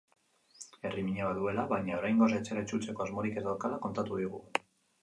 [0.87, 4.43] Herrimina baduela, baina oraingoz etxera itzultzeko asmorik ez daukala kontatu digu.